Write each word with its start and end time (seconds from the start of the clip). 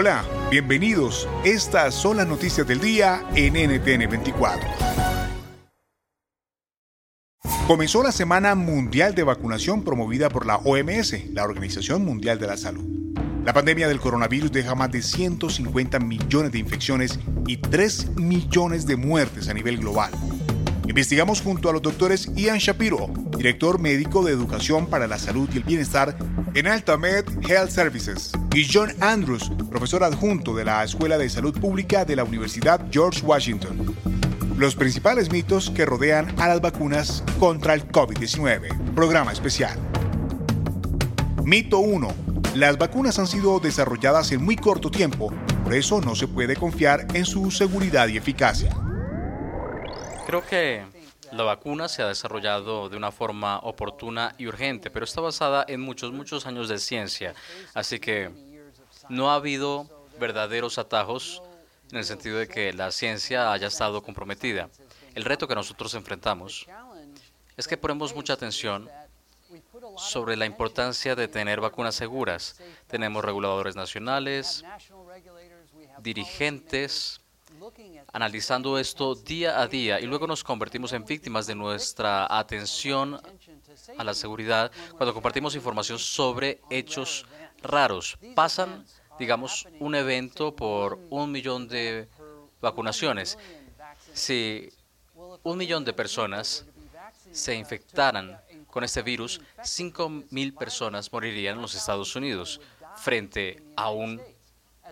Hola, 0.00 0.24
bienvenidos. 0.48 1.28
Estas 1.44 1.92
son 1.92 2.18
las 2.18 2.28
noticias 2.28 2.64
del 2.68 2.78
día 2.78 3.28
en 3.34 3.54
NTN 3.54 4.08
24. 4.08 4.70
Comenzó 7.66 8.04
la 8.04 8.12
Semana 8.12 8.54
Mundial 8.54 9.16
de 9.16 9.24
Vacunación 9.24 9.82
promovida 9.82 10.28
por 10.28 10.46
la 10.46 10.58
OMS, 10.58 11.32
la 11.32 11.42
Organización 11.42 12.04
Mundial 12.04 12.38
de 12.38 12.46
la 12.46 12.56
Salud. 12.56 12.84
La 13.44 13.52
pandemia 13.52 13.88
del 13.88 13.98
coronavirus 13.98 14.52
deja 14.52 14.76
más 14.76 14.92
de 14.92 15.02
150 15.02 15.98
millones 15.98 16.52
de 16.52 16.60
infecciones 16.60 17.18
y 17.48 17.56
3 17.56 18.18
millones 18.18 18.86
de 18.86 18.94
muertes 18.94 19.48
a 19.48 19.52
nivel 19.52 19.78
global. 19.78 20.12
Investigamos 20.88 21.42
junto 21.42 21.68
a 21.68 21.72
los 21.74 21.82
doctores 21.82 22.30
Ian 22.34 22.56
Shapiro, 22.56 23.10
director 23.36 23.78
médico 23.78 24.24
de 24.24 24.32
Educación 24.32 24.86
para 24.86 25.06
la 25.06 25.18
Salud 25.18 25.46
y 25.52 25.58
el 25.58 25.62
Bienestar 25.62 26.16
en 26.54 26.66
Altamed 26.66 27.24
Health 27.46 27.70
Services, 27.70 28.32
y 28.54 28.66
John 28.72 28.94
Andrews, 29.00 29.52
profesor 29.70 30.02
adjunto 30.02 30.56
de 30.56 30.64
la 30.64 30.82
Escuela 30.82 31.18
de 31.18 31.28
Salud 31.28 31.52
Pública 31.60 32.06
de 32.06 32.16
la 32.16 32.24
Universidad 32.24 32.80
George 32.90 33.20
Washington. 33.24 33.94
Los 34.56 34.74
principales 34.74 35.30
mitos 35.30 35.68
que 35.70 35.84
rodean 35.84 36.34
a 36.40 36.48
las 36.48 36.62
vacunas 36.62 37.22
contra 37.38 37.74
el 37.74 37.86
COVID-19. 37.86 38.94
Programa 38.94 39.30
especial. 39.30 39.78
Mito 41.44 41.80
1. 41.80 42.08
Las 42.54 42.78
vacunas 42.78 43.18
han 43.18 43.26
sido 43.26 43.60
desarrolladas 43.60 44.32
en 44.32 44.42
muy 44.42 44.56
corto 44.56 44.90
tiempo, 44.90 45.30
por 45.64 45.74
eso 45.74 46.00
no 46.00 46.14
se 46.16 46.26
puede 46.26 46.56
confiar 46.56 47.06
en 47.12 47.26
su 47.26 47.50
seguridad 47.50 48.08
y 48.08 48.16
eficacia. 48.16 48.74
Creo 50.28 50.44
que 50.44 50.84
la 51.32 51.42
vacuna 51.42 51.88
se 51.88 52.02
ha 52.02 52.06
desarrollado 52.06 52.90
de 52.90 52.98
una 52.98 53.10
forma 53.10 53.60
oportuna 53.60 54.34
y 54.36 54.46
urgente, 54.46 54.90
pero 54.90 55.06
está 55.06 55.22
basada 55.22 55.64
en 55.66 55.80
muchos, 55.80 56.12
muchos 56.12 56.44
años 56.44 56.68
de 56.68 56.78
ciencia. 56.78 57.34
Así 57.72 57.98
que 57.98 58.30
no 59.08 59.30
ha 59.30 59.36
habido 59.36 59.88
verdaderos 60.20 60.76
atajos 60.76 61.42
en 61.90 61.96
el 61.96 62.04
sentido 62.04 62.36
de 62.36 62.46
que 62.46 62.74
la 62.74 62.92
ciencia 62.92 63.52
haya 63.52 63.68
estado 63.68 64.02
comprometida. 64.02 64.68
El 65.14 65.24
reto 65.24 65.48
que 65.48 65.54
nosotros 65.54 65.94
enfrentamos 65.94 66.66
es 67.56 67.66
que 67.66 67.78
ponemos 67.78 68.14
mucha 68.14 68.34
atención 68.34 68.90
sobre 69.96 70.36
la 70.36 70.44
importancia 70.44 71.16
de 71.16 71.26
tener 71.26 71.58
vacunas 71.62 71.94
seguras. 71.94 72.60
Tenemos 72.86 73.24
reguladores 73.24 73.76
nacionales, 73.76 74.62
dirigentes, 76.02 77.22
analizando 78.12 78.78
esto 78.78 79.14
día 79.14 79.60
a 79.60 79.66
día 79.66 80.00
y 80.00 80.06
luego 80.06 80.26
nos 80.26 80.44
convertimos 80.44 80.92
en 80.92 81.04
víctimas 81.04 81.46
de 81.46 81.54
nuestra 81.54 82.26
atención 82.38 83.20
a 83.96 84.04
la 84.04 84.14
seguridad 84.14 84.70
cuando 84.96 85.14
compartimos 85.14 85.54
información 85.54 85.98
sobre 85.98 86.60
hechos 86.70 87.26
raros. 87.62 88.18
Pasan, 88.34 88.84
digamos, 89.18 89.66
un 89.80 89.94
evento 89.94 90.54
por 90.54 90.98
un 91.10 91.30
millón 91.30 91.68
de 91.68 92.08
vacunaciones. 92.60 93.38
Si 94.12 94.70
un 95.42 95.58
millón 95.58 95.84
de 95.84 95.92
personas 95.92 96.66
se 97.30 97.54
infectaran 97.54 98.40
con 98.66 98.84
este 98.84 99.02
virus, 99.02 99.40
5.000 99.58 100.56
personas 100.56 101.12
morirían 101.12 101.56
en 101.56 101.62
los 101.62 101.74
Estados 101.74 102.14
Unidos 102.16 102.60
frente 102.96 103.62
a 103.76 103.90
un 103.90 104.20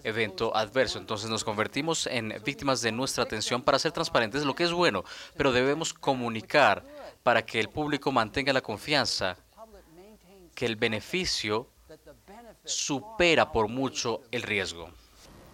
evento 0.02 0.54
adverso. 0.56 0.98
Entonces 0.98 1.30
nos 1.30 1.44
convertimos 1.44 2.06
en 2.06 2.34
víctimas 2.44 2.80
de 2.82 2.92
nuestra 2.92 3.24
atención 3.24 3.62
para 3.62 3.78
ser 3.78 3.92
transparentes, 3.92 4.44
lo 4.44 4.54
que 4.54 4.64
es 4.64 4.72
bueno, 4.72 5.04
pero 5.36 5.52
debemos 5.52 5.92
comunicar 5.92 6.84
para 7.22 7.44
que 7.44 7.60
el 7.60 7.68
público 7.68 8.12
mantenga 8.12 8.52
la 8.52 8.60
confianza 8.60 9.36
que 10.54 10.66
el 10.66 10.76
beneficio 10.76 11.68
supera 12.64 13.52
por 13.52 13.68
mucho 13.68 14.22
el 14.32 14.42
riesgo. 14.42 14.88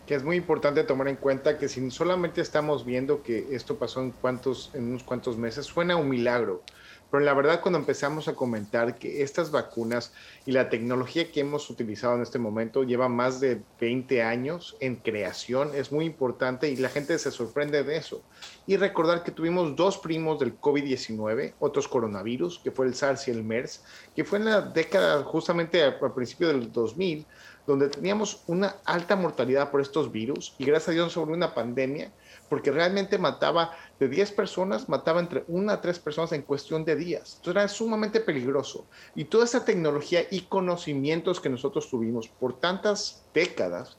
Que 0.06 0.14
es 0.14 0.24
muy 0.24 0.36
importante 0.36 0.82
tomar 0.84 1.08
en 1.08 1.16
cuenta 1.16 1.58
que 1.58 1.68
si 1.68 1.90
solamente 1.90 2.40
estamos 2.40 2.84
viendo 2.84 3.22
que 3.22 3.48
esto 3.50 3.76
pasó 3.76 4.00
en, 4.00 4.10
cuantos, 4.12 4.70
en 4.74 4.84
unos 4.90 5.02
cuantos 5.02 5.36
meses, 5.36 5.66
suena 5.66 5.96
un 5.96 6.08
milagro. 6.08 6.62
Pero 7.12 7.24
la 7.24 7.34
verdad 7.34 7.60
cuando 7.60 7.78
empezamos 7.78 8.26
a 8.26 8.34
comentar 8.34 8.98
que 8.98 9.22
estas 9.22 9.50
vacunas 9.50 10.14
y 10.46 10.52
la 10.52 10.70
tecnología 10.70 11.30
que 11.30 11.40
hemos 11.40 11.68
utilizado 11.68 12.14
en 12.16 12.22
este 12.22 12.38
momento 12.38 12.84
lleva 12.84 13.06
más 13.10 13.38
de 13.38 13.60
20 13.82 14.22
años 14.22 14.78
en 14.80 14.96
creación, 14.96 15.72
es 15.74 15.92
muy 15.92 16.06
importante 16.06 16.70
y 16.70 16.76
la 16.76 16.88
gente 16.88 17.18
se 17.18 17.30
sorprende 17.30 17.84
de 17.84 17.98
eso. 17.98 18.22
Y 18.66 18.78
recordar 18.78 19.24
que 19.24 19.30
tuvimos 19.30 19.76
dos 19.76 19.98
primos 19.98 20.40
del 20.40 20.58
COVID-19, 20.58 21.52
otros 21.60 21.86
coronavirus, 21.86 22.60
que 22.60 22.70
fue 22.70 22.86
el 22.86 22.94
SARS 22.94 23.28
y 23.28 23.32
el 23.32 23.44
MERS, 23.44 23.84
que 24.16 24.24
fue 24.24 24.38
en 24.38 24.46
la 24.46 24.62
década 24.62 25.22
justamente 25.22 25.82
al 25.82 25.98
principio 26.14 26.48
del 26.48 26.72
2000, 26.72 27.26
donde 27.66 27.90
teníamos 27.90 28.42
una 28.46 28.76
alta 28.86 29.16
mortalidad 29.16 29.70
por 29.70 29.82
estos 29.82 30.10
virus 30.10 30.54
y 30.56 30.64
gracias 30.64 30.88
a 30.88 30.92
Dios 30.92 31.12
sobre 31.12 31.34
una 31.34 31.52
pandemia 31.52 32.10
porque 32.52 32.70
realmente 32.70 33.16
mataba 33.16 33.70
de 33.98 34.08
10 34.08 34.32
personas, 34.32 34.86
mataba 34.86 35.20
entre 35.20 35.42
1 35.46 35.72
a 35.72 35.80
3 35.80 35.98
personas 36.00 36.32
en 36.32 36.42
cuestión 36.42 36.84
de 36.84 36.96
días. 36.96 37.36
Entonces 37.36 37.62
era 37.62 37.68
sumamente 37.68 38.20
peligroso. 38.20 38.90
Y 39.14 39.24
toda 39.24 39.46
esa 39.46 39.64
tecnología 39.64 40.26
y 40.30 40.48
conocimientos 40.48 41.40
que 41.40 41.48
nosotros 41.48 41.88
tuvimos 41.88 42.28
por 42.28 42.60
tantas 42.60 43.26
décadas, 43.32 43.96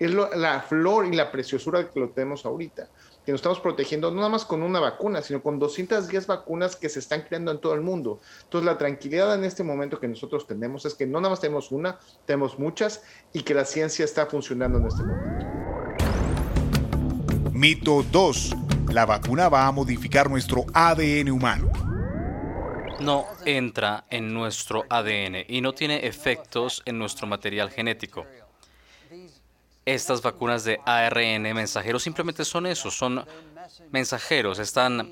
es 0.00 0.12
la 0.12 0.62
flor 0.62 1.06
y 1.06 1.14
la 1.14 1.30
preciosura 1.30 1.88
que 1.92 2.00
lo 2.00 2.10
tenemos 2.10 2.44
ahorita, 2.44 2.90
que 3.24 3.30
nos 3.30 3.38
estamos 3.38 3.60
protegiendo 3.60 4.10
no 4.10 4.16
nada 4.16 4.30
más 4.30 4.44
con 4.44 4.64
una 4.64 4.80
vacuna, 4.80 5.22
sino 5.22 5.40
con 5.40 5.60
210 5.60 6.26
vacunas 6.26 6.74
que 6.74 6.88
se 6.88 6.98
están 6.98 7.22
creando 7.22 7.52
en 7.52 7.60
todo 7.60 7.74
el 7.74 7.82
mundo. 7.82 8.20
Entonces 8.42 8.66
la 8.66 8.78
tranquilidad 8.78 9.32
en 9.36 9.44
este 9.44 9.62
momento 9.62 10.00
que 10.00 10.08
nosotros 10.08 10.48
tenemos 10.48 10.84
es 10.86 10.94
que 10.96 11.06
no 11.06 11.20
nada 11.20 11.30
más 11.30 11.40
tenemos 11.40 11.70
una, 11.70 12.00
tenemos 12.24 12.58
muchas 12.58 13.04
y 13.32 13.44
que 13.44 13.54
la 13.54 13.64
ciencia 13.64 14.04
está 14.04 14.26
funcionando 14.26 14.78
en 14.78 14.88
este 14.88 15.04
momento. 15.04 15.51
Mito 17.62 18.02
2. 18.02 18.56
La 18.88 19.06
vacuna 19.06 19.48
va 19.48 19.68
a 19.68 19.70
modificar 19.70 20.28
nuestro 20.28 20.64
ADN 20.74 21.30
humano. 21.30 21.70
No 22.98 23.28
entra 23.44 24.04
en 24.10 24.34
nuestro 24.34 24.84
ADN 24.90 25.44
y 25.46 25.60
no 25.60 25.72
tiene 25.72 26.04
efectos 26.04 26.82
en 26.86 26.98
nuestro 26.98 27.28
material 27.28 27.70
genético. 27.70 28.26
Estas 29.86 30.20
vacunas 30.22 30.64
de 30.64 30.80
ARN 30.84 31.54
mensajeros 31.54 32.02
simplemente 32.02 32.44
son 32.44 32.66
eso, 32.66 32.90
son 32.90 33.24
mensajeros, 33.92 34.58
están 34.58 35.08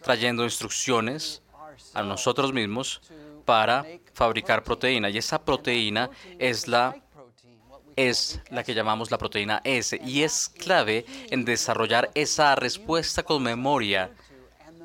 trayendo 0.00 0.44
instrucciones 0.44 1.42
a 1.94 2.04
nosotros 2.04 2.52
mismos 2.52 3.00
para 3.44 3.84
fabricar 4.12 4.62
proteína 4.62 5.10
y 5.10 5.18
esa 5.18 5.44
proteína 5.44 6.10
es 6.38 6.68
la 6.68 6.94
es 7.98 8.40
la 8.50 8.62
que 8.62 8.74
llamamos 8.74 9.10
la 9.10 9.18
proteína 9.18 9.60
S 9.64 10.00
y 10.04 10.22
es 10.22 10.48
clave 10.56 11.04
en 11.30 11.44
desarrollar 11.44 12.12
esa 12.14 12.54
respuesta 12.54 13.24
con 13.24 13.42
memoria 13.42 14.12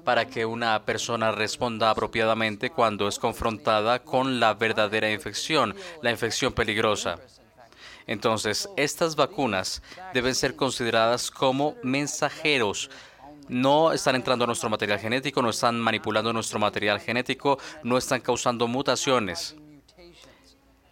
para 0.03 0.25
que 0.25 0.47
una 0.47 0.83
persona 0.83 1.31
responda 1.31 1.91
apropiadamente 1.91 2.71
cuando 2.71 3.07
es 3.07 3.19
confrontada 3.19 3.99
con 3.99 4.39
la 4.39 4.55
verdadera 4.55 5.11
infección, 5.11 5.75
la 6.01 6.09
infección 6.09 6.53
peligrosa. 6.53 7.19
Entonces, 8.07 8.67
estas 8.77 9.15
vacunas 9.15 9.83
deben 10.15 10.33
ser 10.33 10.55
consideradas 10.55 11.29
como 11.29 11.75
mensajeros. 11.83 12.89
No 13.47 13.93
están 13.93 14.15
entrando 14.15 14.45
a 14.45 14.47
nuestro 14.47 14.71
material 14.71 14.99
genético, 14.99 15.43
no 15.43 15.51
están 15.51 15.79
manipulando 15.79 16.33
nuestro 16.33 16.57
material 16.57 16.99
genético, 16.99 17.59
no 17.83 17.95
están 17.95 18.21
causando 18.21 18.67
mutaciones. 18.67 19.55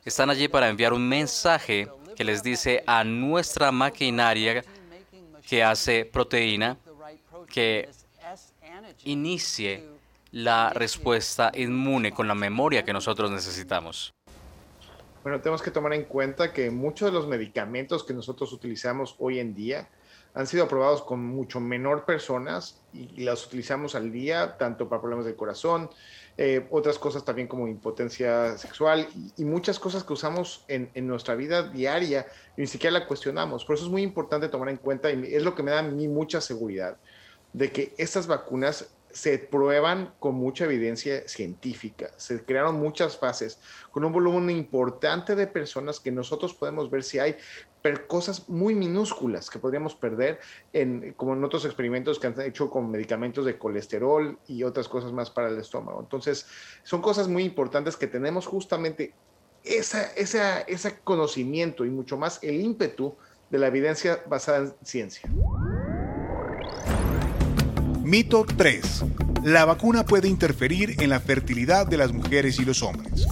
Están 0.06 0.30
allí 0.30 0.48
para 0.48 0.70
enviar 0.70 0.94
un 0.94 1.08
mensaje 1.08 1.88
que 2.16 2.24
les 2.24 2.44
dice 2.44 2.84
a 2.86 3.04
nuestra 3.04 3.72
maquinaria 3.72 4.64
que 5.48 5.64
hace 5.64 6.06
proteína 6.06 6.78
que 7.48 7.90
inicie 9.04 9.86
la 10.32 10.70
respuesta 10.70 11.52
inmune 11.56 12.12
con 12.12 12.28
la 12.28 12.36
memoria 12.36 12.84
que 12.84 12.94
nosotros 12.94 13.32
necesitamos. 13.32 14.14
Bueno, 15.24 15.40
tenemos 15.40 15.62
que 15.62 15.72
tomar 15.72 15.94
en 15.94 16.06
cuenta 16.06 16.52
que 16.52 16.72
muchos 16.72 17.08
de 17.08 17.12
los 17.12 17.28
medicamentos 17.28 18.04
que 18.04 18.14
nosotros 18.14 18.52
utilizamos 18.54 19.16
hoy 19.20 19.40
en 19.40 19.54
día 19.54 19.88
han 20.34 20.48
sido 20.48 20.64
aprobados 20.64 21.02
con 21.04 21.24
mucho 21.26 21.60
menor 21.60 22.06
personas 22.06 22.82
y 22.94 23.24
las 23.24 23.46
utilizamos 23.46 23.96
al 23.96 24.12
día, 24.12 24.58
tanto 24.58 24.88
para 24.88 25.02
problemas 25.02 25.26
del 25.26 25.36
corazón, 25.36 25.90
eh, 26.38 26.66
otras 26.72 26.98
cosas 26.98 27.26
también 27.26 27.48
como 27.48 27.68
impotencia 27.68 28.58
sexual 28.58 29.08
y, 29.38 29.44
muchas 29.44 29.80
cosas 29.80 30.04
que 30.04 30.14
usamos 30.14 30.64
en, 30.70 30.90
en, 30.94 31.06
nuestra 31.06 31.36
vida 31.36 31.64
diaria 31.64 32.26
y 32.56 32.62
ni 32.62 32.68
siquiera 32.68 33.00
la 33.00 33.08
cuestionamos. 33.08 33.66
Por 33.66 33.76
eso 33.76 33.86
es 33.86 33.92
muy 33.92 34.02
importante 34.02 34.48
tomar 34.48 34.70
en 34.70 34.78
cuenta 34.78 35.12
y 35.12 35.36
es 35.36 35.44
lo 35.44 35.54
que 35.54 35.64
me 35.64 35.72
da 35.72 35.80
a 35.80 35.84
mí 35.84 36.08
mucha 36.08 36.40
seguridad 36.40 36.98
de 37.54 37.72
que 37.72 37.94
estas 37.98 38.28
vacunas 38.28 38.94
se 39.14 39.38
prueban 39.40 40.16
con 40.20 40.36
mucha 40.36 40.66
evidencia 40.66 41.28
científica, 41.28 42.12
se 42.18 42.44
crearon 42.44 42.76
muchas 42.76 43.18
fases 43.18 43.60
con 43.92 44.04
un 44.04 44.12
volumen 44.12 44.50
importante 44.50 45.36
de 45.36 45.48
personas 45.48 46.00
que 46.00 46.12
nosotros 46.12 46.54
podemos 46.54 46.90
ver 46.90 47.04
si 47.04 47.20
hay 47.20 47.38
cosas 48.08 48.48
muy 48.48 48.76
minúsculas 48.76 49.50
que 49.50 49.60
podríamos 49.60 49.96
perder, 49.96 50.40
en, 50.72 51.14
como 51.14 51.34
en 51.34 51.44
otros 51.44 51.66
experimentos 51.66 52.20
que 52.20 52.28
han 52.28 52.40
hecho 52.42 52.70
con 52.70 52.92
medicamentos 52.92 53.46
de 53.46 53.58
colesterol 53.58 54.40
y 54.46 54.64
otras 54.64 54.88
cosas 54.88 55.12
más 55.12 55.32
para 55.32 55.50
el 55.50 55.58
estómago. 55.58 56.00
Entonces, 56.00 56.46
son 56.84 57.02
cosas 57.02 57.28
muy 57.28 57.44
importantes 57.44 57.98
que 57.98 58.08
tenemos 58.08 58.46
justamente 58.46 59.18
esa, 59.64 60.12
ese 60.14 61.02
conocimiento 61.04 61.86
y 61.86 61.90
mucho 61.90 62.18
más 62.18 62.40
el 62.44 62.62
ímpetu 62.62 63.18
de 63.50 63.60
la 63.60 63.68
evidencia 63.68 64.24
basada 64.28 64.60
en 64.60 64.76
ciencia. 64.86 65.36
Mito 68.12 68.44
3. 68.44 69.06
La 69.46 69.64
vacuna 69.64 70.04
puede 70.04 70.28
interferir 70.28 71.02
en 71.02 71.10
la 71.10 71.22
fertilidad 71.22 71.88
de 71.88 71.96
las 71.96 72.12
mujeres 72.12 72.60
y 72.60 72.66
los 72.66 72.84
hombres. 72.84 73.26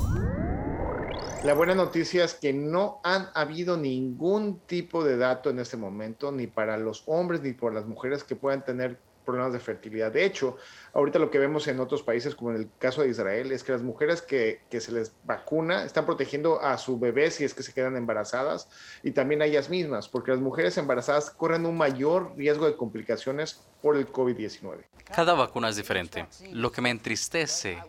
La 1.44 1.54
buena 1.54 1.76
noticia 1.76 2.24
es 2.24 2.34
que 2.34 2.54
no 2.54 3.02
han 3.04 3.28
habido 3.34 3.76
ningún 3.76 4.62
tipo 4.68 5.04
de 5.04 5.18
dato 5.18 5.50
en 5.50 5.60
este 5.60 5.76
momento, 5.76 6.32
ni 6.32 6.48
para 6.48 6.78
los 6.78 7.04
hombres 7.08 7.42
ni 7.42 7.52
por 7.52 7.74
las 7.74 7.88
mujeres 7.88 8.24
que 8.24 8.38
puedan 8.38 8.64
tener 8.64 8.98
problemas 9.30 9.54
de 9.54 9.60
fertilidad. 9.60 10.12
De 10.12 10.26
hecho, 10.26 10.58
ahorita 10.94 11.20
lo 11.20 11.30
que 11.30 11.40
vemos 11.40 11.68
en 11.68 11.80
otros 11.80 12.04
países, 12.04 12.36
como 12.36 12.52
en 12.52 12.58
el 12.58 12.70
caso 12.80 13.02
de 13.02 13.10
Israel, 13.10 13.52
es 13.52 13.64
que 13.64 13.72
las 13.72 13.82
mujeres 13.82 14.22
que, 14.22 14.62
que, 14.70 14.82
se 14.82 14.92
les 14.92 15.14
vacuna 15.24 15.84
están 15.86 16.06
protegiendo 16.06 16.62
a 16.62 16.78
su 16.78 17.00
bebé 17.00 17.32
si 17.32 17.44
es 17.44 17.54
que 17.54 17.64
se 17.64 17.74
quedan 17.74 17.96
embarazadas 17.96 18.70
y 19.04 19.12
también 19.12 19.42
a 19.42 19.46
ellas 19.46 19.70
mismas, 19.70 20.10
porque 20.10 20.32
las 20.32 20.40
mujeres 20.40 20.78
embarazadas 20.78 21.30
corren 21.30 21.66
un 21.66 21.78
mayor 21.78 22.34
riesgo 22.36 22.66
de 22.66 22.76
complicaciones 22.76 23.62
por 23.82 23.96
el 23.96 24.12
COVID-19. 24.12 24.84
Cada 25.14 25.34
vacuna 25.34 25.70
es 25.70 25.76
diferente. 25.76 26.28
Lo 26.52 26.72
que 26.72 26.82
me 26.82 26.90
entristece 26.90 27.82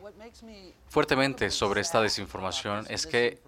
fuertemente 0.89 1.51
sobre 1.51 1.81
esta 1.81 2.01
desinformación 2.01 2.87
es 2.89 3.07
que, 3.07 3.41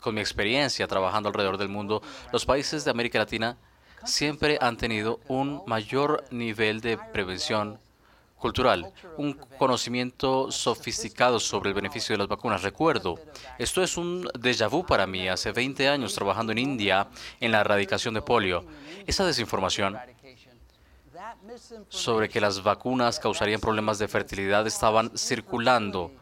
con 0.00 0.14
mi 0.14 0.20
experiencia 0.20 0.86
trabajando 0.86 1.28
alrededor 1.28 1.58
del 1.58 1.68
mundo, 1.68 2.02
los 2.32 2.46
países 2.46 2.84
de 2.84 2.90
América 2.90 3.18
Latina 3.18 3.58
siempre 4.04 4.58
han 4.60 4.76
tenido 4.76 5.20
un 5.28 5.62
mayor 5.66 6.24
nivel 6.30 6.80
de 6.80 6.98
prevención 6.98 7.78
cultural, 8.44 8.92
un 9.16 9.32
conocimiento 9.56 10.52
sofisticado 10.52 11.40
sobre 11.40 11.70
el 11.70 11.74
beneficio 11.74 12.12
de 12.12 12.18
las 12.18 12.28
vacunas. 12.28 12.62
Recuerdo, 12.62 13.18
esto 13.58 13.82
es 13.82 13.96
un 13.96 14.24
déjà 14.34 14.68
vu 14.68 14.84
para 14.84 15.06
mí, 15.06 15.28
hace 15.28 15.50
20 15.50 15.88
años 15.88 16.14
trabajando 16.14 16.52
en 16.52 16.58
India 16.58 17.08
en 17.40 17.52
la 17.52 17.60
erradicación 17.60 18.12
de 18.12 18.20
polio. 18.20 18.66
Esa 19.06 19.24
desinformación 19.24 19.96
sobre 21.88 22.28
que 22.28 22.40
las 22.40 22.62
vacunas 22.62 23.18
causarían 23.18 23.60
problemas 23.60 23.98
de 23.98 24.08
fertilidad 24.08 24.66
estaban 24.66 25.16
circulando. 25.16 26.12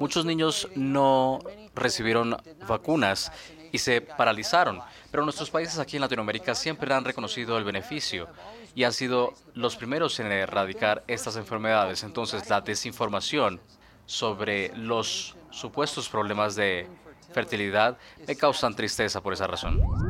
Muchos 0.00 0.24
niños 0.24 0.66
no 0.74 1.40
recibieron 1.74 2.34
vacunas 2.66 3.30
y 3.70 3.76
se 3.76 4.00
paralizaron, 4.00 4.80
pero 5.10 5.24
nuestros 5.24 5.50
países 5.50 5.78
aquí 5.78 5.98
en 5.98 6.00
Latinoamérica 6.00 6.54
siempre 6.54 6.92
han 6.94 7.04
reconocido 7.04 7.58
el 7.58 7.64
beneficio 7.64 8.26
y 8.74 8.84
han 8.84 8.94
sido 8.94 9.34
los 9.52 9.76
primeros 9.76 10.18
en 10.18 10.32
erradicar 10.32 11.04
estas 11.06 11.36
enfermedades. 11.36 12.02
Entonces, 12.02 12.48
la 12.48 12.62
desinformación 12.62 13.60
sobre 14.06 14.74
los 14.74 15.36
supuestos 15.50 16.08
problemas 16.08 16.56
de 16.56 16.88
fertilidad 17.34 17.98
me 18.26 18.36
causan 18.36 18.74
tristeza 18.74 19.20
por 19.20 19.34
esa 19.34 19.46
razón. 19.46 20.09